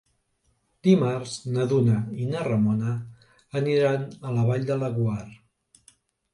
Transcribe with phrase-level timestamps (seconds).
[0.87, 2.95] Dimarts na Duna i na Ramona
[3.63, 5.25] aniran a la Vall de Laguar.